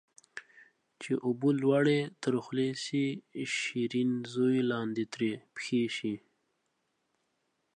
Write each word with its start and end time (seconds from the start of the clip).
چي 1.01 1.11
اوبه 1.25 1.49
لوړي 1.61 1.99
تر 2.23 2.33
خولې 2.43 2.69
سي، 2.85 3.03
شيرين 3.57 4.11
زوى 4.33 4.59
لاندي 4.71 5.05
تر 5.13 5.21
پښي 5.53 5.81
سي 5.97 6.13